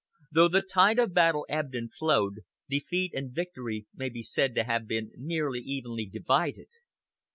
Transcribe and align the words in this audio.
Though 0.31 0.47
the 0.47 0.63
tide 0.63 0.97
of 0.97 1.13
battle 1.13 1.45
ebbed 1.47 1.75
and 1.75 1.93
flowed, 1.93 2.39
defeat 2.67 3.13
and 3.13 3.31
victory 3.31 3.85
may 3.93 4.09
be 4.09 4.23
said 4.23 4.55
to 4.55 4.63
have 4.63 4.87
been 4.87 5.11
nearly 5.15 5.59
evenly 5.59 6.07
divided. 6.07 6.69